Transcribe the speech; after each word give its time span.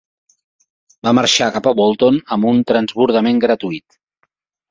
Va 1.07 1.11
marxar 1.17 1.49
cap 1.57 1.67
a 1.71 1.73
Bolton 1.81 2.17
amb 2.37 2.49
un 2.53 2.63
transbordament 2.71 3.43
gratuït. 3.47 4.01